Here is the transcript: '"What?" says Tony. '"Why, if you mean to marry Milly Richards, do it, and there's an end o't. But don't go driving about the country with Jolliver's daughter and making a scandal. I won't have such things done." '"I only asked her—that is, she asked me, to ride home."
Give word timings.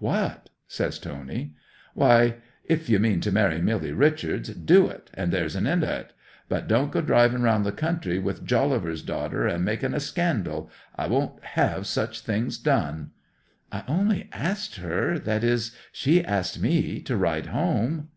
'"What?" 0.00 0.50
says 0.66 0.98
Tony. 0.98 1.54
'"Why, 1.94 2.34
if 2.62 2.90
you 2.90 2.98
mean 2.98 3.22
to 3.22 3.32
marry 3.32 3.58
Milly 3.62 3.90
Richards, 3.90 4.50
do 4.50 4.86
it, 4.86 5.08
and 5.14 5.32
there's 5.32 5.56
an 5.56 5.66
end 5.66 5.82
o't. 5.82 6.12
But 6.46 6.68
don't 6.68 6.92
go 6.92 7.00
driving 7.00 7.40
about 7.40 7.64
the 7.64 7.72
country 7.72 8.18
with 8.18 8.44
Jolliver's 8.44 9.00
daughter 9.00 9.46
and 9.46 9.64
making 9.64 9.94
a 9.94 9.98
scandal. 10.00 10.70
I 10.94 11.06
won't 11.06 11.42
have 11.42 11.86
such 11.86 12.20
things 12.20 12.58
done." 12.58 13.12
'"I 13.72 13.82
only 13.88 14.28
asked 14.30 14.76
her—that 14.76 15.42
is, 15.42 15.74
she 15.90 16.22
asked 16.22 16.60
me, 16.60 17.00
to 17.00 17.16
ride 17.16 17.46
home." 17.46 18.08